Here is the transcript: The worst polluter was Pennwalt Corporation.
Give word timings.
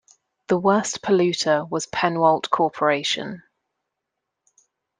The 0.47 0.57
worst 0.57 1.03
polluter 1.03 1.69
was 1.69 1.85
Pennwalt 1.85 2.49
Corporation. 2.49 3.43